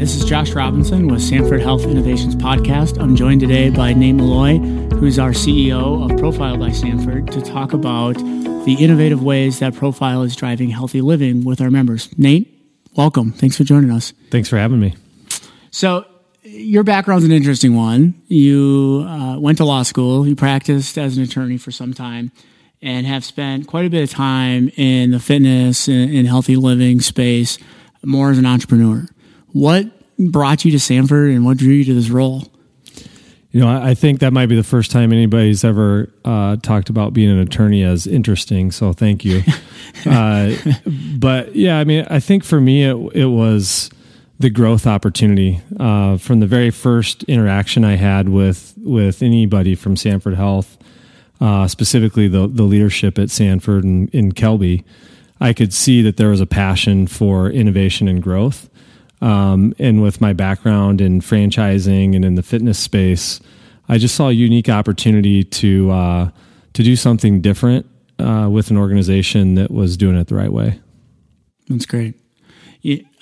this 0.00 0.16
is 0.16 0.24
Josh 0.24 0.52
Robinson 0.52 1.08
with 1.08 1.20
Sanford 1.20 1.60
Health 1.60 1.82
Innovations 1.82 2.34
Podcast. 2.34 2.98
I'm 2.98 3.14
joined 3.14 3.42
today 3.42 3.68
by 3.68 3.92
Nate 3.92 4.14
Malloy, 4.14 4.56
who's 4.96 5.18
our 5.18 5.32
CEO 5.32 6.10
of 6.10 6.18
Profile 6.18 6.56
by 6.56 6.70
Sanford, 6.70 7.30
to 7.32 7.42
talk 7.42 7.74
about 7.74 8.14
the 8.14 8.76
innovative 8.80 9.22
ways 9.22 9.58
that 9.58 9.74
Profile 9.74 10.22
is 10.22 10.34
driving 10.34 10.70
healthy 10.70 11.02
living 11.02 11.44
with 11.44 11.60
our 11.60 11.70
members. 11.70 12.08
Nate, 12.16 12.48
welcome. 12.96 13.30
Thanks 13.30 13.58
for 13.58 13.64
joining 13.64 13.90
us. 13.90 14.14
Thanks 14.30 14.48
for 14.48 14.56
having 14.56 14.80
me. 14.80 14.94
So, 15.70 16.06
your 16.44 16.82
background's 16.82 17.26
an 17.26 17.32
interesting 17.32 17.76
one. 17.76 18.22
You 18.26 19.04
uh, 19.06 19.38
went 19.38 19.58
to 19.58 19.66
law 19.66 19.82
school, 19.82 20.26
you 20.26 20.34
practiced 20.34 20.96
as 20.96 21.18
an 21.18 21.24
attorney 21.24 21.58
for 21.58 21.72
some 21.72 21.92
time, 21.92 22.32
and 22.80 23.06
have 23.06 23.22
spent 23.22 23.66
quite 23.66 23.84
a 23.84 23.90
bit 23.90 24.04
of 24.04 24.08
time 24.08 24.70
in 24.78 25.10
the 25.10 25.20
fitness 25.20 25.88
and 25.88 26.26
healthy 26.26 26.56
living 26.56 27.02
space 27.02 27.58
more 28.02 28.30
as 28.30 28.38
an 28.38 28.46
entrepreneur. 28.46 29.06
What 29.52 29.86
brought 30.18 30.64
you 30.64 30.70
to 30.72 30.80
Sanford 30.80 31.30
and 31.30 31.44
what 31.44 31.56
drew 31.56 31.72
you 31.72 31.84
to 31.84 31.94
this 31.94 32.10
role? 32.10 32.44
You 33.52 33.60
know, 33.60 33.68
I 33.68 33.94
think 33.94 34.20
that 34.20 34.32
might 34.32 34.46
be 34.46 34.54
the 34.54 34.62
first 34.62 34.92
time 34.92 35.12
anybody's 35.12 35.64
ever 35.64 36.12
uh, 36.24 36.56
talked 36.56 36.88
about 36.88 37.12
being 37.12 37.30
an 37.30 37.40
attorney 37.40 37.82
as 37.82 38.06
interesting. 38.06 38.70
So 38.70 38.92
thank 38.92 39.24
you. 39.24 39.42
uh, 40.06 40.54
but 41.18 41.56
yeah, 41.56 41.78
I 41.78 41.84
mean, 41.84 42.06
I 42.08 42.20
think 42.20 42.44
for 42.44 42.60
me, 42.60 42.84
it, 42.84 42.96
it 43.12 43.26
was 43.26 43.90
the 44.38 44.50
growth 44.50 44.86
opportunity 44.86 45.60
uh, 45.80 46.16
from 46.16 46.40
the 46.40 46.46
very 46.46 46.70
first 46.70 47.24
interaction 47.24 47.84
I 47.84 47.96
had 47.96 48.28
with 48.28 48.72
with 48.78 49.22
anybody 49.22 49.74
from 49.74 49.96
Sanford 49.96 50.34
Health, 50.34 50.78
uh, 51.40 51.66
specifically 51.66 52.28
the 52.28 52.46
the 52.46 52.62
leadership 52.62 53.18
at 53.18 53.30
Sanford 53.30 53.82
and 53.82 54.08
in 54.10 54.30
Kelby. 54.32 54.84
I 55.40 55.52
could 55.52 55.72
see 55.74 56.02
that 56.02 56.18
there 56.18 56.28
was 56.28 56.40
a 56.40 56.46
passion 56.46 57.06
for 57.06 57.50
innovation 57.50 58.06
and 58.08 58.22
growth. 58.22 58.70
Um, 59.20 59.74
and 59.78 60.02
with 60.02 60.20
my 60.20 60.32
background 60.32 61.00
in 61.00 61.20
franchising 61.20 62.16
and 62.16 62.24
in 62.24 62.36
the 62.36 62.42
fitness 62.42 62.78
space, 62.78 63.40
I 63.88 63.98
just 63.98 64.14
saw 64.14 64.28
a 64.28 64.32
unique 64.32 64.68
opportunity 64.68 65.44
to 65.44 65.90
uh, 65.90 66.30
to 66.72 66.82
do 66.82 66.96
something 66.96 67.40
different 67.40 67.86
uh, 68.18 68.48
with 68.50 68.70
an 68.70 68.76
organization 68.76 69.56
that 69.56 69.70
was 69.70 69.96
doing 69.96 70.16
it 70.16 70.28
the 70.28 70.36
right 70.36 70.52
way. 70.52 70.80
That's 71.68 71.86
great. 71.86 72.14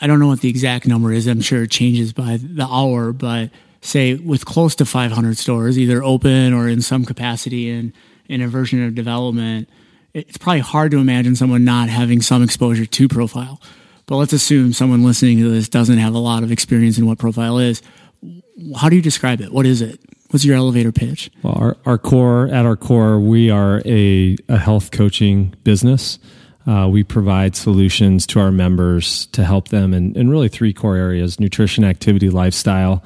I 0.01 0.07
don't 0.07 0.21
know 0.21 0.29
what 0.29 0.41
the 0.41 0.49
exact 0.49 0.87
number 0.87 1.13
is. 1.13 1.27
I'm 1.27 1.41
sure 1.41 1.65
it 1.65 1.71
changes 1.71 2.13
by 2.13 2.39
the 2.41 2.67
hour, 2.67 3.13
but 3.13 3.51
say 3.81 4.15
with 4.15 4.45
close 4.45 4.75
to 4.77 4.85
500 4.85 5.37
stores, 5.37 5.79
either 5.79 6.03
open 6.03 6.53
or 6.53 6.69
in 6.69 6.81
some 6.81 7.05
capacity 7.05 7.71
in 7.71 7.93
in 8.29 8.43
a 8.43 8.49
version 8.49 8.85
of 8.85 8.95
development, 8.95 9.69
it's 10.13 10.37
probably 10.37 10.61
hard 10.61 10.91
to 10.91 10.99
imagine 10.99 11.35
someone 11.35 11.65
not 11.65 11.89
having 11.89 12.21
some 12.21 12.43
exposure 12.43 12.85
to 12.85 13.09
profile. 13.09 13.61
But 14.09 14.17
let's 14.17 14.33
assume 14.33 14.73
someone 14.73 15.05
listening 15.05 15.39
to 15.39 15.51
this 15.51 15.69
doesn't 15.69 15.99
have 15.99 16.15
a 16.15 16.19
lot 16.19 16.43
of 16.43 16.51
experience 16.51 16.97
in 16.97 17.07
what 17.07 17.19
profile 17.19 17.59
is. 17.59 17.83
How 18.75 18.89
do 18.89 18.97
you 18.97 19.03
describe 19.03 19.43
it? 19.43 19.53
What 19.53 19.67
is 19.67 19.83
it? 19.83 20.01
What's 20.31 20.47
your 20.47 20.57
elevator 20.57 20.93
pitch? 20.93 21.31
Well, 21.43 21.55
our, 21.55 21.77
our 21.85 21.99
core, 21.99 22.49
at 22.49 22.65
our 22.65 22.75
core, 22.75 23.21
we 23.21 23.51
are 23.51 23.83
a, 23.85 24.37
a 24.49 24.57
health 24.57 24.93
coaching 24.93 25.55
business. 25.63 26.19
Uh, 26.67 26.89
we 26.91 27.05
provide 27.05 27.55
solutions 27.55 28.27
to 28.29 28.41
our 28.41 28.51
members 28.51 29.27
to 29.27 29.45
help 29.45 29.69
them 29.69 29.93
in, 29.93 30.17
in 30.17 30.31
really 30.31 30.49
three 30.49 30.73
core 30.73 30.97
areas 30.97 31.39
nutrition, 31.39 31.85
activity, 31.85 32.31
lifestyle, 32.31 33.05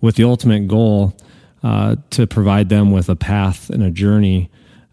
with 0.00 0.14
the 0.14 0.24
ultimate 0.24 0.68
goal 0.68 1.16
uh, 1.64 1.96
to 2.10 2.28
provide 2.28 2.68
them 2.68 2.92
with 2.92 3.08
a 3.08 3.16
path 3.16 3.70
and 3.70 3.82
a 3.82 3.90
journey 3.90 4.50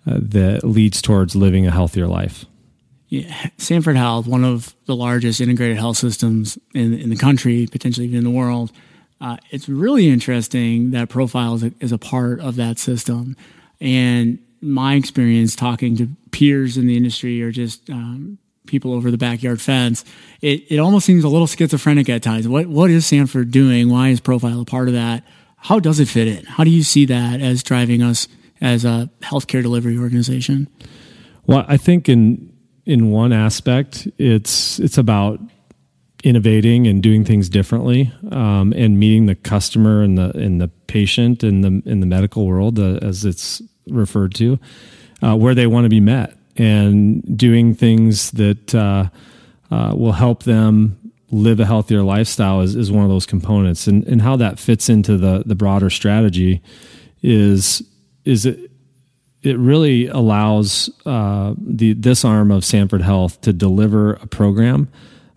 uh, 0.07 0.17
that 0.19 0.63
leads 0.63 1.03
towards 1.03 1.35
living 1.35 1.67
a 1.67 1.71
healthier 1.71 2.07
life. 2.07 2.45
Sanford 3.57 3.97
Health, 3.97 4.25
one 4.25 4.45
of 4.45 4.75
the 4.85 4.95
largest 4.95 5.41
integrated 5.41 5.77
health 5.77 5.97
systems 5.97 6.57
in, 6.73 6.93
in 6.93 7.09
the 7.09 7.15
country, 7.15 7.67
potentially 7.69 8.07
even 8.07 8.19
in 8.19 8.23
the 8.23 8.29
world. 8.29 8.71
Uh, 9.19 9.37
it's 9.51 9.67
really 9.69 10.09
interesting 10.09 10.91
that 10.91 11.09
Profile 11.09 11.55
is 11.55 11.63
a, 11.63 11.73
is 11.79 11.91
a 11.91 11.97
part 11.97 12.39
of 12.39 12.55
that 12.55 12.79
system. 12.79 13.35
And 13.79 14.39
my 14.61 14.95
experience 14.95 15.55
talking 15.55 15.97
to 15.97 16.07
peers 16.31 16.77
in 16.77 16.87
the 16.87 16.95
industry 16.95 17.41
or 17.43 17.51
just 17.51 17.89
um, 17.89 18.37
people 18.65 18.93
over 18.93 19.11
the 19.11 19.17
backyard 19.17 19.61
fence, 19.61 20.05
it, 20.41 20.71
it 20.71 20.79
almost 20.79 21.05
seems 21.05 21.23
a 21.23 21.29
little 21.29 21.47
schizophrenic 21.47 22.09
at 22.09 22.23
times. 22.23 22.47
What 22.47 22.67
what 22.67 22.89
is 22.89 23.05
Sanford 23.05 23.51
doing? 23.51 23.89
Why 23.89 24.09
is 24.09 24.19
Profile 24.19 24.61
a 24.61 24.65
part 24.65 24.87
of 24.87 24.93
that? 24.93 25.23
How 25.57 25.79
does 25.79 25.99
it 25.99 26.07
fit 26.07 26.27
in? 26.27 26.45
How 26.45 26.63
do 26.63 26.71
you 26.71 26.83
see 26.83 27.05
that 27.05 27.41
as 27.41 27.61
driving 27.61 28.01
us 28.01 28.27
as 28.61 28.85
a 28.85 29.09
healthcare 29.21 29.61
delivery 29.61 29.97
organization? 29.97 30.67
Well, 31.45 31.65
I 31.67 31.77
think 31.77 32.07
in 32.07 32.50
in 32.91 33.09
one 33.09 33.31
aspect, 33.31 34.05
it's 34.17 34.77
it's 34.79 34.97
about 34.97 35.39
innovating 36.25 36.87
and 36.87 37.01
doing 37.01 37.23
things 37.23 37.47
differently, 37.47 38.11
um, 38.31 38.73
and 38.75 38.99
meeting 38.99 39.27
the 39.27 39.35
customer 39.35 40.03
and 40.03 40.17
the 40.17 40.37
and 40.37 40.59
the 40.59 40.67
patient 40.87 41.41
in 41.41 41.61
the 41.61 41.81
in 41.89 42.01
the 42.01 42.05
medical 42.05 42.45
world, 42.45 42.77
uh, 42.79 42.99
as 43.01 43.23
it's 43.23 43.61
referred 43.87 44.35
to, 44.35 44.59
uh, 45.21 45.37
where 45.37 45.55
they 45.55 45.67
want 45.67 45.85
to 45.85 45.89
be 45.89 46.01
met, 46.01 46.37
and 46.57 47.37
doing 47.37 47.73
things 47.73 48.31
that 48.31 48.75
uh, 48.75 49.05
uh, 49.71 49.93
will 49.95 50.11
help 50.11 50.43
them 50.43 50.97
live 51.31 51.61
a 51.61 51.65
healthier 51.65 52.03
lifestyle 52.03 52.59
is, 52.59 52.75
is 52.75 52.91
one 52.91 53.05
of 53.05 53.09
those 53.09 53.25
components, 53.25 53.87
and 53.87 54.03
and 54.05 54.21
how 54.21 54.35
that 54.35 54.59
fits 54.59 54.89
into 54.89 55.15
the 55.15 55.43
the 55.45 55.55
broader 55.55 55.89
strategy 55.89 56.61
is 57.23 57.81
is 58.25 58.45
it 58.45 58.70
it 59.43 59.57
really 59.57 60.07
allows 60.07 60.89
uh, 61.05 61.53
the 61.57 61.93
this 61.93 62.23
arm 62.23 62.51
of 62.51 62.63
Sanford 62.63 63.01
Health 63.01 63.41
to 63.41 63.53
deliver 63.53 64.13
a 64.13 64.27
program 64.27 64.87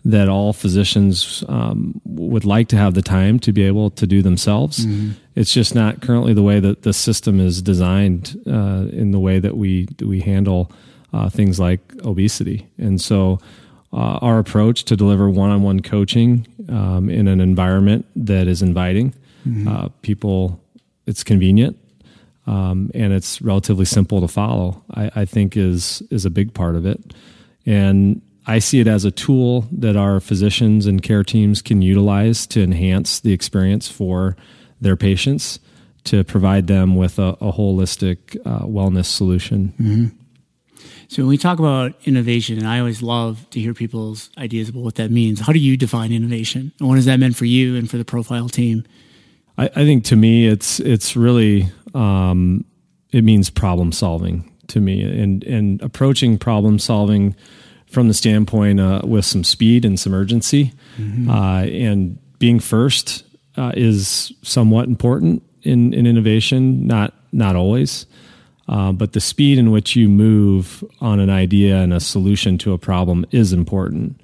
that 0.04 0.28
all 0.28 0.52
physicians 0.52 1.42
um, 1.48 1.98
would 2.04 2.44
like 2.44 2.68
to 2.68 2.76
have 2.76 2.92
the 2.92 3.00
time 3.00 3.38
to 3.38 3.52
be 3.52 3.62
able 3.62 3.88
to 3.90 4.06
do 4.06 4.20
themselves. 4.20 4.84
Mm-hmm. 4.84 5.12
It's 5.34 5.52
just 5.52 5.74
not 5.74 6.02
currently 6.02 6.34
the 6.34 6.42
way 6.42 6.60
that 6.60 6.82
the 6.82 6.92
system 6.92 7.40
is 7.40 7.62
designed 7.62 8.38
uh, 8.46 8.86
in 8.92 9.12
the 9.12 9.20
way 9.20 9.38
that 9.38 9.56
we 9.56 9.88
we 10.02 10.20
handle 10.20 10.70
uh, 11.12 11.30
things 11.30 11.58
like 11.58 11.80
obesity, 12.04 12.68
and 12.78 13.00
so. 13.00 13.38
Uh, 13.92 14.18
our 14.22 14.40
approach 14.40 14.82
to 14.82 14.96
deliver 14.96 15.30
one-on-one 15.30 15.78
coaching 15.78 16.44
um, 16.68 17.08
in 17.08 17.28
an 17.28 17.40
environment 17.40 18.04
that 18.16 18.48
is 18.48 18.60
inviting 18.60 19.14
mm-hmm. 19.46 19.68
Uh, 19.68 19.88
people, 20.02 20.60
it's 21.06 21.22
convenient 21.22 21.78
um, 22.46 22.90
and 22.94 23.12
it's 23.12 23.40
relatively 23.40 23.84
simple 23.84 24.20
to 24.20 24.28
follow. 24.28 24.82
I, 24.94 25.10
I, 25.16 25.24
think 25.24 25.56
is 25.56 26.02
is 26.10 26.24
a 26.24 26.30
big 26.30 26.52
part 26.52 26.76
of 26.76 26.84
it, 26.84 27.14
and 27.64 28.20
I 28.46 28.58
see 28.58 28.80
it 28.80 28.86
as 28.86 29.04
a 29.04 29.10
tool 29.10 29.66
that 29.72 29.96
our 29.96 30.20
physicians 30.20 30.86
and 30.86 31.02
care 31.02 31.24
teams 31.24 31.62
can 31.62 31.80
utilize 31.80 32.46
to 32.48 32.62
enhance 32.62 33.20
the 33.20 33.32
experience 33.32 33.88
for 33.88 34.36
their 34.80 34.96
patients 34.96 35.58
to 36.04 36.22
provide 36.24 36.66
them 36.66 36.96
with 36.96 37.18
a, 37.18 37.28
a 37.40 37.52
holistic 37.52 38.36
uh, 38.44 38.66
wellness 38.66 39.06
solution. 39.06 39.72
Mm-hmm. 39.80 40.06
So 41.08 41.22
when 41.22 41.28
we 41.28 41.38
talk 41.38 41.58
about 41.58 41.94
innovation, 42.04 42.58
and 42.58 42.66
I 42.66 42.78
always 42.78 43.02
love 43.02 43.48
to 43.50 43.60
hear 43.60 43.72
people's 43.72 44.30
ideas 44.36 44.68
about 44.68 44.82
what 44.82 44.94
that 44.96 45.10
means. 45.10 45.40
How 45.40 45.52
do 45.52 45.58
you 45.58 45.76
define 45.76 46.12
innovation, 46.12 46.72
and 46.78 46.88
what 46.88 46.96
has 46.96 47.06
that 47.06 47.18
meant 47.18 47.36
for 47.36 47.44
you 47.44 47.76
and 47.76 47.88
for 47.88 47.96
the 47.96 48.04
profile 48.04 48.48
team? 48.48 48.84
I, 49.58 49.66
I 49.66 49.84
think 49.84 50.04
to 50.04 50.16
me, 50.16 50.46
it's 50.46 50.80
it's 50.80 51.16
really 51.16 51.70
um, 51.94 52.64
it 53.12 53.24
means 53.24 53.50
problem 53.50 53.92
solving 53.92 54.50
to 54.68 54.80
me, 54.80 55.02
and 55.02 55.44
and 55.44 55.80
approaching 55.82 56.38
problem 56.38 56.78
solving 56.78 57.34
from 57.86 58.08
the 58.08 58.14
standpoint 58.14 58.80
uh, 58.80 59.02
with 59.04 59.24
some 59.24 59.44
speed 59.44 59.84
and 59.84 59.98
some 59.98 60.12
urgency, 60.12 60.72
mm-hmm. 60.98 61.30
uh, 61.30 61.62
and 61.62 62.18
being 62.38 62.58
first 62.58 63.24
uh, 63.56 63.72
is 63.76 64.32
somewhat 64.42 64.88
important 64.88 65.42
in, 65.62 65.94
in 65.94 66.06
innovation. 66.06 66.86
Not 66.86 67.14
not 67.32 67.54
always, 67.56 68.06
uh, 68.68 68.92
but 68.92 69.12
the 69.12 69.20
speed 69.20 69.58
in 69.58 69.70
which 69.70 69.94
you 69.94 70.08
move 70.08 70.84
on 71.00 71.20
an 71.20 71.30
idea 71.30 71.78
and 71.78 71.92
a 71.92 72.00
solution 72.00 72.58
to 72.58 72.72
a 72.72 72.78
problem 72.78 73.24
is 73.30 73.52
important 73.52 74.20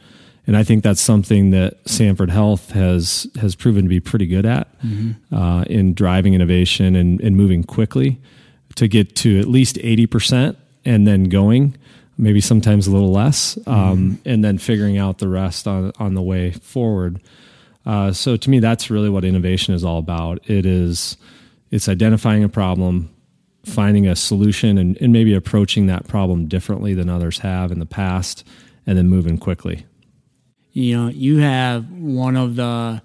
and 0.50 0.56
I 0.56 0.64
think 0.64 0.82
that's 0.82 1.00
something 1.00 1.50
that 1.50 1.76
Sanford 1.88 2.28
Health 2.28 2.72
has 2.72 3.28
has 3.40 3.54
proven 3.54 3.84
to 3.84 3.88
be 3.88 4.00
pretty 4.00 4.26
good 4.26 4.44
at 4.44 4.66
mm-hmm. 4.82 5.32
uh, 5.32 5.62
in 5.62 5.94
driving 5.94 6.34
innovation 6.34 6.96
and, 6.96 7.20
and, 7.20 7.36
moving 7.36 7.62
quickly 7.62 8.20
to 8.74 8.88
get 8.88 9.14
to 9.14 9.38
at 9.38 9.46
least 9.46 9.78
eighty 9.80 10.08
percent, 10.08 10.58
and 10.84 11.06
then 11.06 11.28
going, 11.28 11.76
maybe 12.18 12.40
sometimes 12.40 12.88
a 12.88 12.90
little 12.90 13.12
less, 13.12 13.58
um, 13.68 14.16
mm-hmm. 14.16 14.28
and 14.28 14.42
then 14.42 14.58
figuring 14.58 14.98
out 14.98 15.18
the 15.18 15.28
rest 15.28 15.68
on 15.68 15.92
on 16.00 16.14
the 16.14 16.22
way 16.22 16.50
forward. 16.50 17.22
Uh, 17.86 18.10
so 18.10 18.36
to 18.36 18.50
me, 18.50 18.58
that's 18.58 18.90
really 18.90 19.08
what 19.08 19.24
innovation 19.24 19.72
is 19.72 19.84
all 19.84 19.98
about. 19.98 20.40
It 20.50 20.66
is 20.66 21.16
it's 21.70 21.88
identifying 21.88 22.42
a 22.42 22.48
problem, 22.48 23.08
finding 23.64 24.08
a 24.08 24.16
solution, 24.16 24.78
and, 24.78 25.00
and 25.00 25.12
maybe 25.12 25.32
approaching 25.32 25.86
that 25.86 26.08
problem 26.08 26.48
differently 26.48 26.92
than 26.92 27.08
others 27.08 27.38
have 27.38 27.70
in 27.70 27.78
the 27.78 27.86
past, 27.86 28.44
and 28.84 28.98
then 28.98 29.08
moving 29.08 29.38
quickly 29.38 29.86
you 30.72 30.96
know, 30.96 31.08
you 31.08 31.38
have 31.38 31.90
one 31.90 32.36
of 32.36 32.56
the 32.56 33.02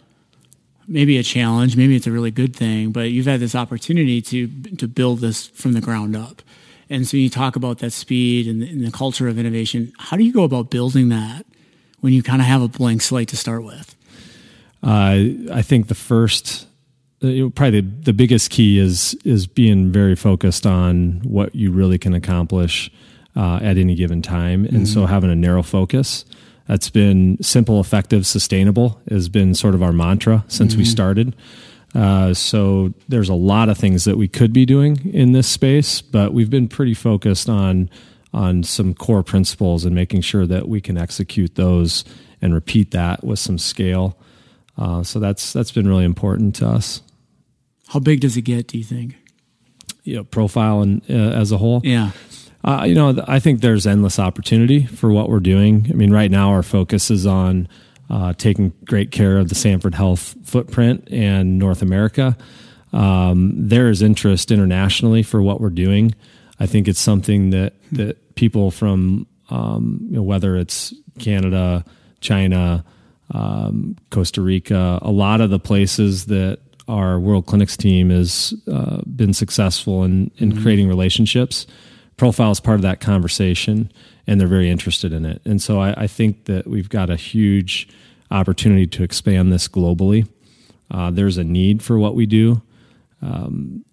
maybe 0.87 1.17
a 1.17 1.23
challenge, 1.23 1.75
maybe 1.75 1.95
it's 1.95 2.07
a 2.07 2.11
really 2.11 2.31
good 2.31 2.55
thing, 2.55 2.91
but 2.91 3.11
you've 3.11 3.25
had 3.25 3.39
this 3.39 3.55
opportunity 3.55 4.21
to 4.21 4.47
to 4.77 4.87
build 4.87 5.19
this 5.19 5.47
from 5.47 5.73
the 5.73 5.81
ground 5.81 6.15
up. 6.15 6.41
And 6.89 7.07
so 7.07 7.17
you 7.17 7.29
talk 7.29 7.55
about 7.55 7.79
that 7.79 7.91
speed 7.91 8.47
and 8.47 8.61
the, 8.61 8.69
and 8.69 8.85
the 8.85 8.91
culture 8.91 9.27
of 9.27 9.39
innovation. 9.39 9.91
How 9.97 10.17
do 10.17 10.23
you 10.23 10.31
go 10.31 10.43
about 10.43 10.69
building 10.69 11.09
that 11.09 11.45
when 12.01 12.13
you 12.13 12.21
kind 12.21 12.41
of 12.41 12.47
have 12.47 12.61
a 12.61 12.67
blank 12.67 13.01
slate 13.01 13.29
to 13.29 13.37
start 13.37 13.63
with? 13.63 13.95
Uh, 14.83 15.49
I 15.51 15.63
think 15.63 15.87
the 15.87 15.95
first, 15.95 16.67
uh, 17.23 17.49
probably 17.55 17.81
the, 17.81 17.87
the 18.03 18.13
biggest 18.13 18.51
key 18.51 18.77
is 18.77 19.15
is 19.25 19.47
being 19.47 19.91
very 19.91 20.15
focused 20.15 20.67
on 20.67 21.21
what 21.23 21.55
you 21.55 21.71
really 21.71 21.97
can 21.97 22.13
accomplish 22.13 22.91
uh, 23.35 23.59
at 23.63 23.77
any 23.77 23.95
given 23.95 24.21
time, 24.21 24.65
and 24.65 24.73
mm-hmm. 24.73 24.85
so 24.85 25.07
having 25.07 25.31
a 25.31 25.35
narrow 25.35 25.63
focus. 25.63 26.25
That's 26.67 26.89
been 26.89 27.41
simple, 27.41 27.79
effective, 27.79 28.25
sustainable 28.25 28.99
has 29.09 29.29
been 29.29 29.53
sort 29.53 29.75
of 29.75 29.83
our 29.83 29.93
mantra 29.93 30.43
since 30.47 30.73
mm-hmm. 30.73 30.79
we 30.79 30.85
started. 30.85 31.35
Uh, 31.93 32.33
so 32.33 32.93
there's 33.07 33.29
a 33.29 33.35
lot 33.35 33.69
of 33.69 33.77
things 33.77 34.03
that 34.03 34.17
we 34.17 34.27
could 34.27 34.51
be 34.51 34.65
doing 34.65 35.13
in 35.13 35.31
this 35.31 35.47
space, 35.47 36.01
but 36.01 36.33
we've 36.33 36.49
been 36.49 36.67
pretty 36.67 36.93
focused 36.93 37.49
on 37.49 37.89
on 38.33 38.63
some 38.63 38.93
core 38.93 39.23
principles 39.23 39.85
and 39.85 39.95
making 39.95 40.19
sure 40.19 40.45
that 40.45 40.67
we 40.67 40.81
can 40.81 40.97
execute 40.97 41.55
those 41.55 42.03
and 42.41 42.53
repeat 42.53 42.91
that 42.91 43.23
with 43.23 43.39
some 43.39 43.57
scale. 43.57 44.17
Uh, 44.77 45.01
so 45.03 45.19
that's 45.19 45.53
that's 45.53 45.71
been 45.71 45.87
really 45.87 46.03
important 46.03 46.53
to 46.55 46.67
us. 46.67 47.01
How 47.87 47.99
big 47.99 48.19
does 48.19 48.35
it 48.35 48.41
get? 48.41 48.67
Do 48.67 48.77
you 48.77 48.83
think? 48.83 49.15
You 50.03 50.17
know, 50.17 50.23
profile 50.25 50.81
and 50.81 51.01
uh, 51.09 51.13
as 51.13 51.53
a 51.53 51.57
whole. 51.57 51.79
Yeah. 51.83 52.11
Uh, 52.65 52.83
you 52.83 52.95
know, 52.95 53.23
I 53.27 53.39
think 53.39 53.61
there's 53.61 53.85
endless 53.85 54.17
opportunity 54.17 54.85
for 54.85 55.11
what 55.11 55.29
we're 55.29 55.39
doing. 55.39 55.85
I 55.89 55.93
mean, 55.93 56.11
right 56.11 56.31
now 56.31 56.49
our 56.49 56.63
focus 56.63 57.11
is 57.11 57.27
on 57.27 57.69
uh, 58.09 58.33
taking 58.33 58.73
great 58.85 59.11
care 59.11 59.37
of 59.37 59.49
the 59.49 59.55
Sanford 59.55 59.93
Health 59.93 60.35
footprint 60.43 61.07
and 61.11 61.59
North 61.59 61.83
America. 61.83 62.35
Um, 62.91 63.53
there 63.55 63.89
is 63.89 64.01
interest 64.01 64.51
internationally 64.51 65.21
for 65.21 65.43
what 65.43 65.61
we're 65.61 65.69
doing. 65.69 66.15
I 66.59 66.65
think 66.65 66.87
it's 66.87 66.99
something 66.99 67.51
that 67.51 67.73
that 67.91 68.35
people 68.35 68.71
from 68.71 69.27
um, 69.49 69.99
you 70.09 70.15
know, 70.15 70.23
whether 70.23 70.57
it's 70.57 70.91
Canada, 71.19 71.85
China, 72.19 72.83
um, 73.31 73.95
Costa 74.09 74.41
Rica, 74.41 74.97
a 75.03 75.11
lot 75.11 75.39
of 75.39 75.51
the 75.51 75.59
places 75.59 76.25
that 76.27 76.59
our 76.87 77.19
World 77.19 77.45
Clinics 77.45 77.77
team 77.77 78.09
has 78.09 78.53
uh, 78.71 79.01
been 79.03 79.33
successful 79.33 80.03
in, 80.03 80.31
in 80.37 80.51
mm-hmm. 80.51 80.63
creating 80.63 80.87
relationships. 80.87 81.67
Profile 82.17 82.51
is 82.51 82.59
part 82.59 82.75
of 82.75 82.81
that 82.83 82.99
conversation, 82.99 83.91
and 84.25 84.39
they're 84.39 84.47
very 84.47 84.69
interested 84.69 85.11
in 85.11 85.25
it. 85.25 85.41
And 85.45 85.61
so 85.61 85.79
I, 85.79 86.03
I 86.03 86.07
think 86.07 86.45
that 86.45 86.67
we've 86.67 86.89
got 86.89 87.09
a 87.09 87.15
huge 87.15 87.87
opportunity 88.31 88.87
to 88.87 89.03
expand 89.03 89.51
this 89.51 89.67
globally. 89.67 90.27
Uh, 90.89 91.11
there's 91.11 91.37
a 91.37 91.43
need 91.43 91.83
for 91.83 91.97
what 91.97 92.15
we 92.15 92.25
do. 92.25 92.61
Um, 93.21 93.83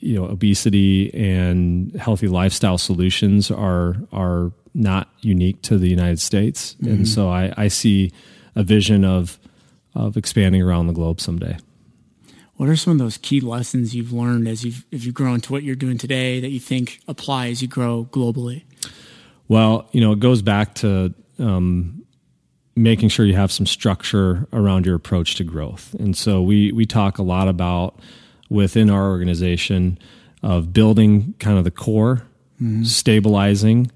you 0.00 0.14
know 0.14 0.26
obesity 0.26 1.12
and 1.14 1.94
healthy 1.94 2.28
lifestyle 2.28 2.78
solutions 2.78 3.50
are 3.50 3.96
are 4.12 4.52
not 4.74 5.08
unique 5.20 5.62
to 5.62 5.78
the 5.78 5.88
United 5.88 6.20
States, 6.20 6.74
mm-hmm. 6.74 6.88
and 6.88 7.08
so 7.08 7.30
I, 7.30 7.52
I 7.56 7.68
see 7.68 8.12
a 8.54 8.62
vision 8.62 9.04
of 9.04 9.38
of 9.94 10.16
expanding 10.16 10.62
around 10.62 10.86
the 10.86 10.92
globe 10.92 11.20
someday. 11.20 11.56
What 12.56 12.68
are 12.68 12.76
some 12.76 12.92
of 12.92 12.98
those 12.98 13.18
key 13.18 13.40
lessons 13.40 13.94
you've 13.94 14.12
learned 14.12 14.48
as 14.48 14.64
you've 14.64 14.84
as 14.92 15.04
you've 15.04 15.14
grown 15.14 15.40
to 15.42 15.52
what 15.52 15.62
you're 15.62 15.76
doing 15.76 15.98
today 15.98 16.40
that 16.40 16.48
you 16.48 16.60
think 16.60 17.00
apply 17.06 17.48
as 17.48 17.60
you 17.60 17.68
grow 17.68 18.08
globally? 18.10 18.64
Well, 19.48 19.88
you 19.92 20.00
know, 20.00 20.12
it 20.12 20.20
goes 20.20 20.42
back 20.42 20.74
to 20.76 21.14
um, 21.38 22.04
making 22.74 23.10
sure 23.10 23.26
you 23.26 23.36
have 23.36 23.52
some 23.52 23.66
structure 23.66 24.48
around 24.52 24.86
your 24.86 24.94
approach 24.94 25.36
to 25.36 25.44
growth, 25.44 25.94
and 25.94 26.16
so 26.16 26.42
we 26.42 26.72
we 26.72 26.86
talk 26.86 27.18
a 27.18 27.22
lot 27.22 27.48
about 27.48 28.00
within 28.48 28.88
our 28.90 29.10
organization 29.10 29.98
of 30.42 30.72
building 30.72 31.34
kind 31.38 31.58
of 31.58 31.64
the 31.64 31.70
core, 31.70 32.22
mm-hmm. 32.60 32.84
stabilizing, 32.84 33.90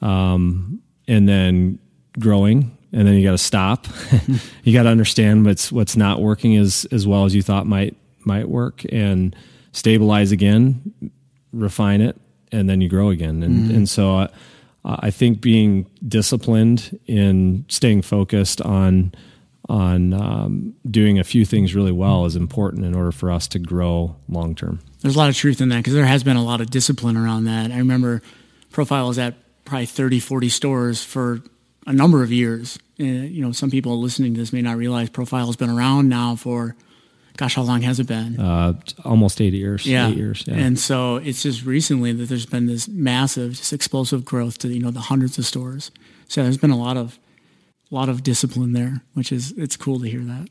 um, 0.00 0.80
and 1.08 1.28
then 1.28 1.78
growing. 2.18 2.76
And 2.96 3.06
then 3.06 3.14
you 3.14 3.22
got 3.22 3.32
to 3.32 3.38
stop. 3.38 3.86
you 4.64 4.72
got 4.72 4.84
to 4.84 4.88
understand 4.88 5.44
what's 5.44 5.70
what's 5.70 5.98
not 5.98 6.22
working 6.22 6.56
as 6.56 6.86
as 6.90 7.06
well 7.06 7.26
as 7.26 7.34
you 7.34 7.42
thought 7.42 7.66
might 7.66 7.94
might 8.20 8.48
work, 8.48 8.82
and 8.90 9.36
stabilize 9.72 10.32
again, 10.32 10.94
refine 11.52 12.00
it, 12.00 12.16
and 12.52 12.70
then 12.70 12.80
you 12.80 12.88
grow 12.88 13.10
again. 13.10 13.42
And 13.42 13.54
mm-hmm. 13.54 13.74
and 13.74 13.88
so 13.88 14.14
I, 14.14 14.28
I 14.84 15.10
think 15.10 15.42
being 15.42 15.90
disciplined 16.08 16.98
in 17.06 17.66
staying 17.68 18.00
focused 18.00 18.62
on 18.62 19.12
on 19.68 20.14
um, 20.14 20.74
doing 20.90 21.18
a 21.18 21.24
few 21.24 21.44
things 21.44 21.74
really 21.74 21.92
well 21.92 22.24
is 22.24 22.34
important 22.34 22.84
in 22.84 22.94
order 22.94 23.12
for 23.12 23.30
us 23.30 23.46
to 23.48 23.58
grow 23.58 24.16
long 24.28 24.54
term. 24.54 24.80
There's 25.02 25.16
a 25.16 25.18
lot 25.18 25.28
of 25.28 25.36
truth 25.36 25.60
in 25.60 25.68
that 25.68 25.78
because 25.78 25.92
there 25.92 26.06
has 26.06 26.24
been 26.24 26.36
a 26.36 26.44
lot 26.44 26.62
of 26.62 26.70
discipline 26.70 27.18
around 27.18 27.44
that. 27.44 27.70
I 27.72 27.78
remember 27.78 28.22
Profile 28.70 29.08
was 29.08 29.18
at 29.18 29.34
probably 29.64 29.86
30, 29.86 30.20
40 30.20 30.48
stores 30.48 31.04
for 31.04 31.42
a 31.86 31.92
number 31.92 32.22
of 32.22 32.32
years. 32.32 32.78
Uh, 32.98 33.04
you 33.04 33.42
know, 33.42 33.52
some 33.52 33.70
people 33.70 34.00
listening 34.00 34.34
to 34.34 34.40
this 34.40 34.52
may 34.52 34.62
not 34.62 34.76
realize 34.76 35.10
Profile 35.10 35.46
has 35.46 35.56
been 35.56 35.70
around 35.70 36.08
now 36.08 36.36
for, 36.36 36.76
gosh, 37.36 37.54
how 37.54 37.62
long 37.62 37.82
has 37.82 38.00
it 38.00 38.06
been? 38.06 38.38
Uh, 38.40 38.74
almost 39.04 39.40
eight 39.40 39.54
years. 39.54 39.86
Yeah. 39.86 40.08
Eight 40.08 40.16
years. 40.16 40.44
Yeah. 40.46 40.54
And 40.54 40.78
so 40.78 41.16
it's 41.16 41.42
just 41.42 41.64
recently 41.64 42.12
that 42.12 42.28
there's 42.28 42.46
been 42.46 42.66
this 42.66 42.88
massive, 42.88 43.52
just 43.52 43.72
explosive 43.72 44.24
growth 44.24 44.58
to, 44.58 44.68
you 44.68 44.80
know, 44.80 44.90
the 44.90 45.00
hundreds 45.00 45.38
of 45.38 45.46
stores. 45.46 45.90
So 46.28 46.42
there's 46.42 46.58
been 46.58 46.70
a 46.70 46.78
lot 46.78 46.96
of 46.96 47.18
a 47.90 47.94
lot 47.94 48.08
of 48.08 48.22
discipline 48.22 48.72
there, 48.72 49.02
which 49.14 49.30
is 49.30 49.52
it's 49.52 49.76
cool 49.76 50.00
to 50.00 50.08
hear 50.08 50.20
that. 50.20 50.48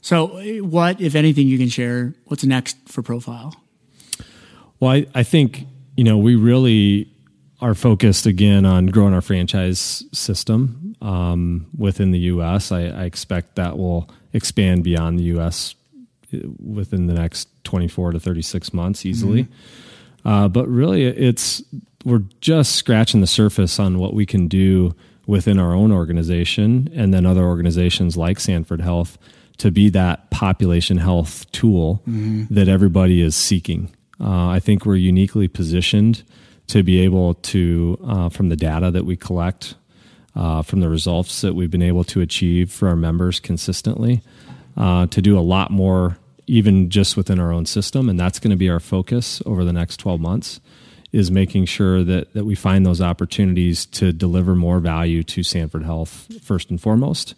So, 0.00 0.26
what, 0.62 1.00
if 1.00 1.14
anything, 1.14 1.48
you 1.48 1.58
can 1.58 1.68
share? 1.68 2.14
What's 2.26 2.44
next 2.44 2.76
for 2.86 3.02
Profile? 3.02 3.56
Well, 4.78 4.92
I, 4.92 5.06
I 5.14 5.22
think 5.22 5.66
you 5.96 6.04
know 6.04 6.18
we 6.18 6.36
really 6.36 7.12
are 7.60 7.74
focused 7.74 8.26
again 8.26 8.64
on 8.64 8.86
growing 8.86 9.14
our 9.14 9.20
franchise 9.20 10.04
system 10.12 10.94
um, 11.02 11.66
within 11.76 12.12
the 12.12 12.18
U.S. 12.20 12.70
I, 12.70 12.82
I, 12.82 13.04
expect 13.04 13.56
that 13.56 13.76
will 13.76 14.08
expand 14.32 14.84
beyond 14.84 15.18
the 15.18 15.24
U.S. 15.24 15.74
Uh, 16.32 16.38
within 16.64 17.06
the 17.06 17.14
next 17.14 17.48
24 17.64 18.12
to 18.12 18.20
36 18.20 18.72
months 18.72 19.04
easily. 19.04 19.44
Mm-hmm. 19.44 20.28
Uh, 20.28 20.48
but 20.48 20.68
really, 20.68 21.04
it's 21.04 21.62
we're 22.04 22.22
just 22.40 22.76
scratching 22.76 23.20
the 23.20 23.26
surface 23.26 23.78
on 23.78 23.98
what 23.98 24.14
we 24.14 24.24
can 24.24 24.46
do 24.46 24.94
within 25.26 25.58
our 25.58 25.74
own 25.74 25.92
organization 25.92 26.88
and 26.94 27.12
then 27.12 27.26
other 27.26 27.44
organizations 27.44 28.16
like 28.16 28.40
Sanford 28.40 28.80
Health 28.80 29.18
to 29.58 29.70
be 29.70 29.90
that 29.90 30.30
population 30.30 30.98
health 30.98 31.50
tool 31.52 32.02
mm-hmm. 32.08 32.52
that 32.52 32.68
everybody 32.68 33.20
is 33.20 33.36
seeking. 33.36 33.94
Uh, 34.20 34.48
I 34.48 34.60
think 34.60 34.86
we're 34.86 34.96
uniquely 34.96 35.48
positioned 35.48 36.22
to 36.68 36.82
be 36.82 37.00
able 37.00 37.34
to, 37.34 37.98
uh, 38.04 38.28
from 38.28 38.48
the 38.48 38.56
data 38.56 38.90
that 38.90 39.04
we 39.04 39.16
collect, 39.16 39.74
uh, 40.34 40.62
from 40.62 40.80
the 40.80 40.88
results 40.88 41.40
that 41.40 41.54
we've 41.54 41.70
been 41.70 41.82
able 41.82 42.04
to 42.04 42.20
achieve 42.20 42.70
for 42.70 42.88
our 42.88 42.96
members 42.96 43.40
consistently, 43.40 44.22
uh, 44.76 45.06
to 45.06 45.20
do 45.20 45.38
a 45.38 45.40
lot 45.40 45.70
more, 45.70 46.18
even 46.46 46.88
just 46.90 47.16
within 47.16 47.40
our 47.40 47.52
own 47.52 47.66
system. 47.66 48.08
And 48.08 48.18
that's 48.18 48.38
going 48.38 48.50
to 48.50 48.56
be 48.56 48.68
our 48.68 48.80
focus 48.80 49.42
over 49.44 49.64
the 49.64 49.72
next 49.72 49.96
12 49.98 50.20
months 50.20 50.60
is 51.12 51.30
making 51.30 51.64
sure 51.64 52.04
that 52.04 52.32
that 52.34 52.44
we 52.44 52.54
find 52.54 52.84
those 52.84 53.00
opportunities 53.00 53.86
to 53.86 54.12
deliver 54.12 54.54
more 54.54 54.78
value 54.78 55.22
to 55.22 55.42
Sanford 55.42 55.82
Health 55.82 56.28
first 56.42 56.70
and 56.70 56.80
foremost, 56.80 57.34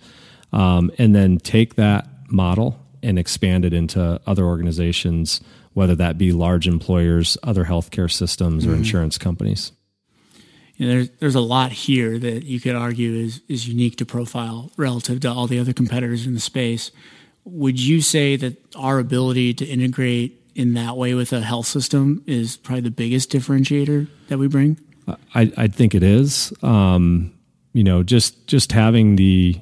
um, 0.53 0.91
and 0.99 1.15
then 1.15 1.39
take 1.39 1.77
that 1.77 2.09
model 2.29 2.85
and 3.03 3.19
expand 3.19 3.65
it 3.65 3.73
into 3.73 4.21
other 4.27 4.45
organizations, 4.45 5.41
whether 5.75 5.95
that 5.95 6.19
be 6.19 6.33
large 6.33 6.67
employers, 6.67 7.39
other 7.43 7.65
healthcare 7.65 8.11
systems, 8.11 8.65
or 8.65 8.71
mm-hmm. 8.71 8.79
insurance 8.79 9.19
companies. 9.19 9.73
You 10.77 10.87
know, 10.87 10.95
there's 10.95 11.11
there's 11.21 11.35
a 11.35 11.41
lot 11.41 11.73
here 11.73 12.19
that 12.19 12.45
you 12.45 12.61
could 12.61 12.75
argue 12.75 13.13
is 13.15 13.43
is 13.49 13.69
unique 13.69 13.97
to 13.97 14.07
Profile 14.07 14.71
relative 14.77 15.21
to 15.21 15.31
all 15.31 15.47
the 15.47 15.59
other 15.59 15.73
competitors 15.73 16.27
in 16.27 16.35
the 16.35 16.41
space. 16.41 16.91
Would 17.45 17.81
you 17.81 18.01
say 18.01 18.37
that 18.37 18.57
our 18.77 18.99
ability 18.99 19.55
to 19.55 19.65
integrate 19.65 20.41
in 20.55 20.75
that 20.75 20.97
way 20.97 21.15
with 21.15 21.33
a 21.33 21.41
health 21.41 21.67
system 21.67 22.23
is 22.27 22.57
probably 22.57 22.83
the 22.83 22.91
biggest 22.91 23.31
differentiator 23.31 24.09
that 24.29 24.39
we 24.39 24.49
bring. 24.49 24.79
I, 25.35 25.53
I 25.57 25.69
think 25.69 25.95
it 25.95 26.03
is. 26.03 26.53
Um, 26.63 27.33
you 27.73 27.85
know, 27.85 28.03
just 28.03 28.47
just 28.47 28.73
having 28.73 29.17
the, 29.17 29.61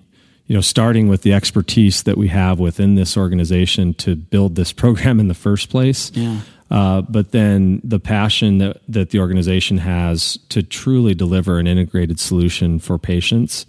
you 0.48 0.54
know, 0.54 0.60
starting 0.60 1.08
with 1.08 1.22
the 1.22 1.32
expertise 1.32 2.02
that 2.02 2.16
we 2.16 2.28
have 2.28 2.58
within 2.58 2.96
this 2.96 3.16
organization 3.16 3.94
to 3.94 4.16
build 4.16 4.56
this 4.56 4.72
program 4.72 5.20
in 5.20 5.28
the 5.28 5.34
first 5.34 5.70
place. 5.70 6.10
Yeah. 6.14 6.40
Uh, 6.70 7.02
but 7.02 7.30
then 7.30 7.80
the 7.84 7.98
passion 7.98 8.58
that, 8.58 8.80
that 8.88 9.10
the 9.10 9.20
organization 9.20 9.78
has 9.78 10.38
to 10.48 10.62
truly 10.62 11.14
deliver 11.14 11.58
an 11.58 11.66
integrated 11.66 12.20
solution 12.20 12.78
for 12.78 12.98
patients 12.98 13.64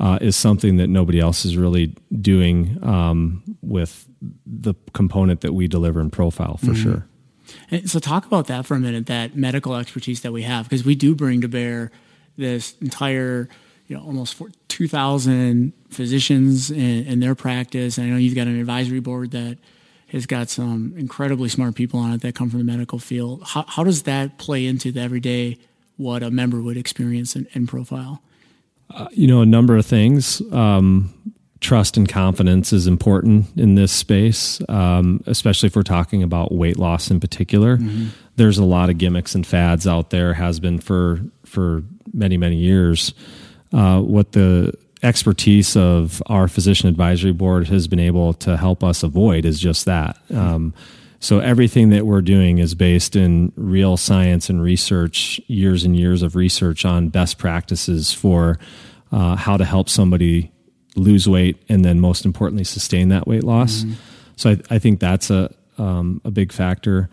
uh, 0.00 0.18
is 0.20 0.34
something 0.34 0.78
that 0.78 0.88
nobody 0.88 1.20
else 1.20 1.44
is 1.44 1.56
really 1.56 1.94
doing 2.20 2.78
um, 2.82 3.42
with 3.62 4.08
the 4.44 4.74
component 4.92 5.40
that 5.42 5.52
we 5.52 5.68
deliver 5.68 6.00
in 6.00 6.10
profile 6.10 6.56
for 6.56 6.66
mm-hmm. 6.66 6.82
sure. 6.82 7.06
And 7.70 7.88
so 7.88 7.98
talk 7.98 8.26
about 8.26 8.46
that 8.46 8.66
for 8.66 8.74
a 8.74 8.80
minute, 8.80 9.06
that 9.06 9.36
medical 9.36 9.76
expertise 9.76 10.22
that 10.22 10.32
we 10.32 10.42
have, 10.42 10.68
because 10.68 10.84
we 10.84 10.94
do 10.94 11.14
bring 11.14 11.40
to 11.42 11.48
bear 11.48 11.92
this 12.36 12.74
entire, 12.80 13.48
you 13.92 13.98
know, 13.98 14.04
almost 14.04 14.40
2,000 14.68 15.74
physicians 15.90 16.70
in, 16.70 17.06
in, 17.06 17.20
their 17.20 17.34
practice. 17.34 17.98
And 17.98 18.06
I 18.06 18.10
know 18.10 18.16
you've 18.16 18.34
got 18.34 18.46
an 18.46 18.58
advisory 18.58 19.00
board 19.00 19.32
that 19.32 19.58
has 20.08 20.24
got 20.24 20.48
some 20.48 20.94
incredibly 20.96 21.50
smart 21.50 21.74
people 21.74 22.00
on 22.00 22.12
it 22.12 22.22
that 22.22 22.34
come 22.34 22.48
from 22.48 22.58
the 22.58 22.64
medical 22.64 22.98
field. 22.98 23.42
How, 23.44 23.66
how 23.68 23.84
does 23.84 24.04
that 24.04 24.38
play 24.38 24.64
into 24.64 24.90
the 24.90 25.00
everyday, 25.00 25.58
what 25.98 26.22
a 26.22 26.30
member 26.30 26.62
would 26.62 26.78
experience 26.78 27.36
in, 27.36 27.46
in 27.52 27.66
profile? 27.66 28.22
Uh, 28.88 29.08
you 29.10 29.26
know, 29.26 29.42
a 29.42 29.46
number 29.46 29.76
of 29.76 29.84
things. 29.84 30.40
Um, 30.52 31.12
trust 31.60 31.98
and 31.98 32.08
confidence 32.08 32.72
is 32.72 32.86
important 32.86 33.46
in 33.58 33.74
this 33.74 33.92
space, 33.92 34.62
um, 34.70 35.22
especially 35.26 35.66
if 35.66 35.76
we're 35.76 35.82
talking 35.82 36.22
about 36.22 36.50
weight 36.50 36.78
loss 36.78 37.10
in 37.10 37.20
particular. 37.20 37.76
Mm-hmm. 37.76 38.06
There's 38.36 38.56
a 38.56 38.64
lot 38.64 38.88
of 38.88 38.96
gimmicks 38.96 39.34
and 39.34 39.46
fads 39.46 39.86
out 39.86 40.08
there, 40.08 40.32
has 40.32 40.60
been 40.60 40.78
for 40.78 41.20
for 41.44 41.82
many 42.14 42.38
many 42.38 42.56
years. 42.56 43.12
Uh, 43.72 44.00
what 44.00 44.32
the 44.32 44.72
expertise 45.02 45.76
of 45.76 46.22
our 46.26 46.46
physician 46.46 46.88
advisory 46.88 47.32
board 47.32 47.68
has 47.68 47.88
been 47.88 47.98
able 47.98 48.32
to 48.34 48.56
help 48.56 48.84
us 48.84 49.02
avoid 49.02 49.44
is 49.44 49.58
just 49.58 49.84
that. 49.86 50.16
Um, 50.32 50.74
so 51.18 51.38
everything 51.38 51.90
that 51.90 52.04
we're 52.04 52.20
doing 52.20 52.58
is 52.58 52.74
based 52.74 53.14
in 53.14 53.52
real 53.56 53.96
science 53.96 54.50
and 54.50 54.60
research, 54.60 55.40
years 55.46 55.84
and 55.84 55.96
years 55.96 56.22
of 56.22 56.34
research 56.34 56.84
on 56.84 57.10
best 57.10 57.38
practices 57.38 58.12
for 58.12 58.58
uh, 59.12 59.36
how 59.36 59.56
to 59.56 59.64
help 59.64 59.88
somebody 59.88 60.50
lose 60.96 61.28
weight 61.28 61.62
and 61.68 61.84
then 61.84 62.00
most 62.00 62.24
importantly 62.24 62.64
sustain 62.64 63.08
that 63.10 63.26
weight 63.26 63.44
loss. 63.44 63.82
Mm-hmm. 63.82 63.92
So 64.36 64.50
I, 64.50 64.58
I, 64.70 64.78
think 64.78 64.98
that's 64.98 65.30
a 65.30 65.54
um, 65.78 66.20
a 66.24 66.30
big 66.30 66.52
factor. 66.52 67.08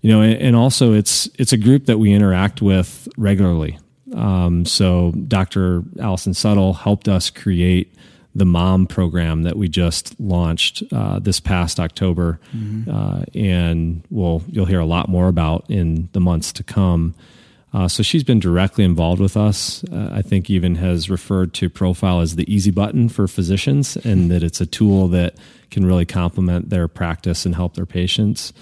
You 0.00 0.10
know, 0.10 0.22
and, 0.22 0.34
and, 0.34 0.56
also 0.56 0.92
it's 0.92 1.28
it's 1.38 1.52
a 1.52 1.56
group 1.56 1.86
that 1.86 1.98
we 1.98 2.12
interact 2.12 2.60
with 2.62 3.08
regularly. 3.16 3.78
Um, 4.14 4.64
so 4.64 5.12
Dr. 5.28 5.82
Allison 6.00 6.32
Suttle 6.32 6.76
helped 6.76 7.08
us 7.08 7.30
create 7.30 7.94
the 8.34 8.44
mom 8.44 8.86
program 8.86 9.42
that 9.42 9.56
we 9.56 9.68
just 9.68 10.18
launched 10.18 10.82
uh, 10.90 11.18
this 11.18 11.38
past 11.38 11.78
October, 11.78 12.40
mm-hmm. 12.56 12.90
uh, 12.90 13.24
and 13.34 14.02
well, 14.10 14.42
you'll 14.48 14.64
hear 14.64 14.80
a 14.80 14.86
lot 14.86 15.08
more 15.08 15.28
about 15.28 15.66
in 15.68 16.08
the 16.12 16.20
months 16.20 16.52
to 16.52 16.64
come. 16.64 17.14
Uh, 17.74 17.88
so 17.88 18.02
she's 18.02 18.24
been 18.24 18.40
directly 18.40 18.84
involved 18.84 19.20
with 19.20 19.36
us. 19.36 19.82
Uh, 19.84 20.10
I 20.12 20.22
think 20.22 20.50
even 20.50 20.74
has 20.76 21.08
referred 21.08 21.54
to 21.54 21.70
Profile 21.70 22.20
as 22.20 22.36
the 22.36 22.52
easy 22.52 22.70
button 22.70 23.08
for 23.08 23.26
physicians, 23.26 23.96
and 23.96 24.30
that 24.30 24.42
it's 24.42 24.60
a 24.60 24.66
tool 24.66 25.08
that 25.08 25.36
can 25.70 25.86
really 25.86 26.04
complement 26.04 26.70
their 26.70 26.88
practice 26.88 27.46
and 27.46 27.54
help 27.54 27.74
their 27.74 27.86
patients. 27.86 28.52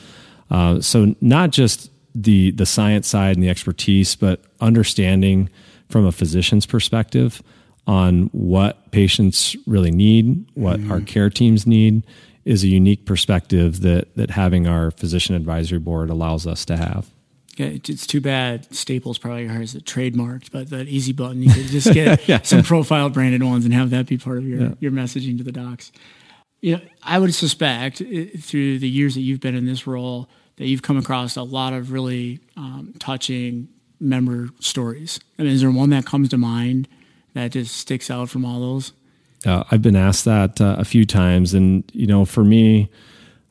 Uh, 0.50 0.80
so 0.80 1.14
not 1.20 1.50
just 1.50 1.89
the 2.14 2.50
the 2.52 2.66
science 2.66 3.08
side 3.08 3.36
and 3.36 3.42
the 3.42 3.48
expertise, 3.48 4.14
but 4.16 4.42
understanding 4.60 5.48
from 5.88 6.06
a 6.06 6.12
physician's 6.12 6.66
perspective 6.66 7.42
on 7.86 8.24
what 8.32 8.90
patients 8.92 9.56
really 9.66 9.90
need, 9.90 10.46
what 10.54 10.78
mm-hmm. 10.78 10.92
our 10.92 11.00
care 11.00 11.30
teams 11.30 11.66
need, 11.66 12.04
is 12.44 12.62
a 12.62 12.68
unique 12.68 13.04
perspective 13.04 13.80
that 13.80 14.14
that 14.16 14.30
having 14.30 14.66
our 14.66 14.90
physician 14.90 15.34
advisory 15.34 15.78
board 15.78 16.10
allows 16.10 16.46
us 16.46 16.64
to 16.66 16.76
have. 16.76 17.10
Yeah, 17.56 17.66
it's 17.66 18.06
too 18.06 18.20
bad 18.20 18.72
Staples 18.74 19.18
probably 19.18 19.46
has 19.46 19.74
it 19.74 19.84
trademarked, 19.84 20.50
but 20.50 20.70
that 20.70 20.88
easy 20.88 21.12
button 21.12 21.42
you 21.42 21.52
could 21.52 21.66
just 21.66 21.92
get 21.92 22.26
yeah. 22.28 22.40
some 22.42 22.62
profile 22.62 23.10
branded 23.10 23.42
ones 23.42 23.64
and 23.64 23.74
have 23.74 23.90
that 23.90 24.06
be 24.06 24.16
part 24.16 24.38
of 24.38 24.46
your 24.46 24.60
yeah. 24.60 24.74
your 24.80 24.92
messaging 24.92 25.36
to 25.38 25.44
the 25.44 25.52
docs. 25.52 25.92
You 26.60 26.76
know, 26.76 26.82
I 27.02 27.18
would 27.18 27.34
suspect 27.34 27.98
through 27.98 28.78
the 28.78 28.88
years 28.88 29.14
that 29.14 29.20
you've 29.20 29.40
been 29.40 29.54
in 29.54 29.66
this 29.66 29.86
role 29.86 30.28
that 30.60 30.66
you've 30.66 30.82
come 30.82 30.98
across 30.98 31.36
a 31.36 31.42
lot 31.42 31.72
of 31.72 31.90
really 31.90 32.38
um, 32.54 32.92
touching 32.98 33.66
member 33.98 34.50
stories. 34.60 35.18
I 35.38 35.42
mean, 35.42 35.52
is 35.52 35.62
there 35.62 35.70
one 35.70 35.88
that 35.88 36.04
comes 36.04 36.28
to 36.28 36.36
mind 36.36 36.86
that 37.32 37.52
just 37.52 37.74
sticks 37.74 38.10
out 38.10 38.28
from 38.28 38.44
all 38.44 38.60
those? 38.60 38.92
Uh, 39.46 39.64
I've 39.70 39.80
been 39.80 39.96
asked 39.96 40.26
that 40.26 40.60
uh, 40.60 40.76
a 40.78 40.84
few 40.84 41.06
times, 41.06 41.54
and 41.54 41.82
you 41.94 42.06
know, 42.06 42.26
for 42.26 42.44
me, 42.44 42.90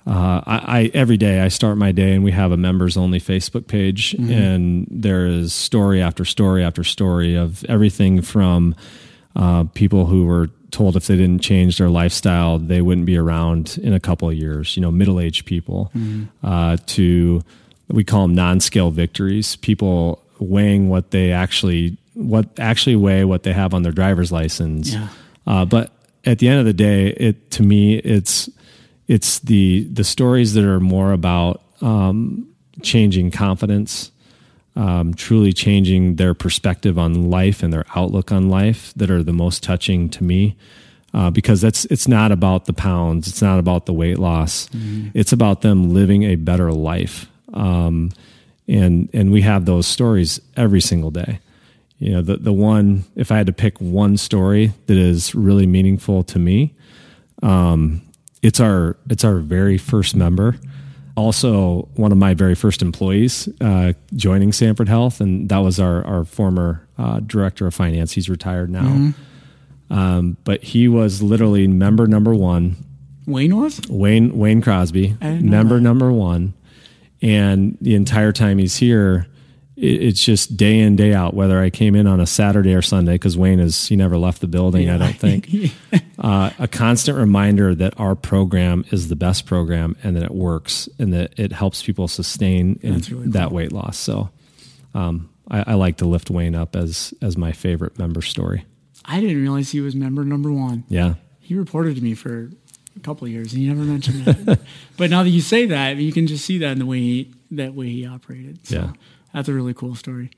uh, 0.06 0.42
I, 0.46 0.82
I, 0.82 0.92
every 0.94 1.18
day 1.18 1.40
I 1.40 1.48
start 1.48 1.80
my 1.80 1.92
day, 1.92 2.14
and 2.14 2.24
we 2.24 2.32
have 2.32 2.52
a 2.52 2.58
members 2.58 2.96
only 2.96 3.20
Facebook 3.20 3.66
page, 3.66 4.12
mm-hmm. 4.12 4.32
and 4.32 4.88
there 4.92 5.26
is 5.26 5.52
story 5.52 6.04
after 6.04 6.24
story 6.24 6.64
after 6.64 6.84
story 6.84 7.34
of 7.34 7.66
everything 7.66 8.22
from 8.22 8.76
uh, 9.36 9.64
people 9.74 10.06
who 10.06 10.26
were 10.28 10.52
told 10.72 10.96
if 10.96 11.08
they 11.08 11.16
didn't 11.16 11.42
change 11.42 11.78
their 11.78 11.90
lifestyle, 11.90 12.60
they 12.60 12.82
wouldn't 12.82 13.06
be 13.06 13.18
around 13.18 13.80
in 13.82 13.94
a 13.94 14.00
couple 14.00 14.30
of 14.30 14.36
years. 14.36 14.76
You 14.76 14.82
know, 14.82 14.92
middle 14.92 15.20
aged 15.20 15.46
people 15.46 15.92
mm-hmm. 15.96 16.26
Uh, 16.44 16.78
to 16.88 17.42
we 17.88 18.04
call 18.04 18.24
them 18.24 18.36
non 18.36 18.60
scale 18.60 18.92
victories, 18.92 19.56
people 19.56 20.24
weighing 20.40 20.90
what 20.90 21.12
they 21.12 21.32
actually 21.32 21.98
what 22.14 22.48
actually 22.60 22.96
weigh 22.96 23.24
what 23.24 23.44
they 23.44 23.54
have 23.54 23.74
on 23.74 23.84
their 23.84 23.92
driver's 23.92 24.32
license. 24.32 24.94
Yeah. 24.94 25.08
Uh, 25.48 25.66
but 25.66 25.92
at 26.26 26.40
the 26.40 26.48
end 26.48 26.60
of 26.60 26.66
the 26.66 26.74
day, 26.74 27.08
it 27.08 27.52
to 27.52 27.64
me 27.64 27.96
it's 27.96 28.50
it's 29.08 29.40
the 29.40 29.88
the 29.92 30.04
stories 30.04 30.54
that 30.54 30.64
are 30.64 30.80
more 30.80 31.12
about 31.12 31.62
um, 31.82 32.48
changing 32.82 33.32
confidence, 33.32 34.12
um, 34.80 35.14
truly 35.14 35.54
changing 35.54 36.16
their 36.16 36.34
perspective 36.34 36.98
on 36.98 37.30
life 37.30 37.64
and 37.64 37.74
their 37.74 37.86
outlook 37.96 38.32
on 38.32 38.50
life 38.50 38.94
that 38.96 39.12
are 39.12 39.24
the 39.24 39.34
most 39.34 39.64
touching 39.64 40.10
to 40.10 40.24
me. 40.24 40.56
Uh, 41.12 41.32
because 41.32 41.60
that's 41.60 41.86
it's 41.86 42.08
not 42.08 42.32
about 42.32 42.66
the 42.66 42.74
pounds, 42.74 43.28
it's 43.28 43.42
not 43.42 43.58
about 43.58 43.88
the 43.88 43.94
weight 43.94 44.20
loss, 44.20 44.70
mm-hmm. 44.70 45.10
it's 45.16 45.34
about 45.34 45.62
them 45.62 45.92
living 45.92 46.22
a 46.24 46.36
better 46.36 46.72
life. 46.72 47.28
Um, 47.52 48.12
and 48.68 49.10
and 49.12 49.32
we 49.32 49.42
have 49.42 49.66
those 49.66 49.88
stories 49.88 50.40
every 50.56 50.82
single 50.82 51.10
day 51.10 51.40
you 52.00 52.14
know 52.14 52.22
the 52.22 52.38
the 52.38 52.54
one 52.54 53.04
if 53.16 53.32
I 53.32 53.38
had 53.38 53.48
to 53.48 53.54
pick 53.54 53.78
one 53.80 54.18
story 54.18 54.74
that 54.88 54.98
is 54.98 55.36
really 55.36 55.68
meaningful 55.68 56.24
to 56.24 56.40
me, 56.40 56.74
um, 57.44 58.02
it's 58.42 58.60
our 58.60 58.96
it's 59.10 59.26
our 59.26 59.40
very 59.40 59.78
first 59.78 60.16
member, 60.16 60.56
also 61.20 61.90
one 61.96 62.12
of 62.12 62.18
my 62.18 62.34
very 62.34 62.56
first 62.56 62.82
employees 62.82 63.50
uh, 63.62 63.94
joining 64.16 64.52
Sanford 64.52 64.90
Health, 64.90 65.22
and 65.22 65.50
that 65.50 65.60
was 65.60 65.80
our 65.80 66.06
our 66.06 66.26
former 66.26 66.88
uh, 66.98 67.20
director 67.20 67.68
of 67.68 67.76
finance. 67.76 68.14
He's 68.14 68.30
retired 68.30 68.70
now, 68.70 68.84
mm-hmm. 68.84 69.94
um, 69.94 70.38
but 70.44 70.64
he 70.64 70.88
was 70.88 71.22
literally 71.22 71.68
member 71.68 72.08
number 72.08 72.34
one. 72.34 72.76
Wayne 73.26 73.56
was 73.56 73.82
Wayne 73.90 74.38
Wayne 74.38 74.62
Crosby, 74.62 75.16
member 75.22 75.76
that. 75.76 75.82
number 75.82 76.12
one, 76.12 76.54
and 77.22 77.78
the 77.82 77.96
entire 77.96 78.32
time 78.32 78.58
he's 78.58 78.78
here 78.78 79.28
it's 79.82 80.24
just 80.24 80.58
day 80.58 80.80
in 80.80 80.96
day 80.96 81.14
out 81.14 81.34
whether 81.34 81.60
i 81.62 81.70
came 81.70 81.96
in 81.96 82.06
on 82.06 82.20
a 82.20 82.26
saturday 82.26 82.74
or 82.74 82.82
sunday 82.82 83.14
because 83.14 83.38
wayne 83.38 83.60
is 83.60 83.88
he 83.88 83.96
never 83.96 84.18
left 84.18 84.42
the 84.42 84.48
building 84.48 84.88
yeah. 84.88 84.96
i 84.96 84.98
don't 84.98 85.18
think. 85.18 85.50
Uh, 86.20 86.52
a 86.60 86.68
constant 86.68 87.18
reminder 87.18 87.74
that 87.74 87.98
our 87.98 88.14
program 88.14 88.84
is 88.92 89.08
the 89.08 89.16
best 89.16 89.46
program 89.46 89.96
and 90.04 90.18
that 90.18 90.24
it 90.24 90.32
works 90.32 90.90
and 91.00 91.14
that 91.14 91.34
it 91.40 91.54
helps 91.54 91.82
people 91.82 92.10
sustain 92.10 92.78
in 92.82 93.00
really 93.10 93.30
that 93.30 93.48
cool. 93.48 93.56
weight 93.56 93.72
loss. 93.72 93.98
So 93.98 94.30
um, 94.94 95.30
I, 95.50 95.72
I, 95.72 95.74
like 95.76 95.98
to 95.98 96.06
lift 96.06 96.30
wayne 96.30 96.56
up 96.56 96.76
as 96.76 97.14
as 97.22 97.38
my 97.38 97.54
favorite 97.54 97.98
member 97.98 98.22
story. 98.22 98.66
I 99.06 99.22
didn't 99.22 99.40
realize 99.40 99.72
he 99.72 99.80
was 99.80 99.96
member 99.96 100.26
number 100.26 100.52
one. 100.52 100.84
Yeah. 100.90 101.14
He 101.40 101.56
reported 101.56 101.96
to 101.96 102.02
me 102.02 102.16
for 102.16 102.50
a 102.98 103.00
couple 103.00 103.26
of 103.26 103.32
years. 103.32 103.54
And 103.54 103.62
he 103.62 103.70
never 103.70 103.84
mentioned 103.84 104.26
that 104.26 104.60
but 104.98 105.10
now 105.10 105.24
that 105.24 105.30
you 105.30 105.42
say 105.42 105.68
that 105.68 105.96
you 105.96 106.12
can 106.12 106.28
just 106.28 106.44
see 106.44 106.58
that 106.58 106.74
in 106.74 106.80
the 106.80 106.86
way 106.86 107.00
he, 107.00 107.34
that 107.52 107.74
way 107.74 107.88
he 107.88 108.06
operated. 108.06 108.68
So. 108.68 108.76
yeah 108.76 108.92
that's 109.34 109.48
a 109.50 109.54
really 109.54 109.74
cool 109.74 109.96
story. 109.96 110.32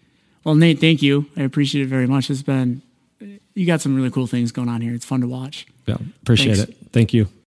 Well, 0.43 0.55
Nate, 0.55 0.79
thank 0.79 1.01
you. 1.01 1.27
I 1.37 1.43
appreciate 1.43 1.83
it 1.83 1.87
very 1.87 2.07
much. 2.07 2.29
It's 2.29 2.41
been 2.41 2.81
you 3.53 3.65
got 3.65 3.81
some 3.81 3.95
really 3.95 4.11
cool 4.11 4.27
things 4.27 4.51
going 4.51 4.69
on 4.69 4.81
here. 4.81 4.93
It's 4.93 5.05
fun 5.05 5.21
to 5.21 5.27
watch. 5.27 5.67
Yeah, 5.85 5.97
appreciate 6.21 6.57
Thanks. 6.57 6.71
it. 6.71 6.77
Thank 6.91 7.13
you. 7.13 7.27